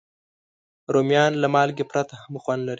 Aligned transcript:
رومیان 0.93 1.31
له 1.41 1.47
مالګې 1.53 1.85
پرته 1.91 2.13
هم 2.21 2.33
خوند 2.43 2.61
لري 2.63 2.69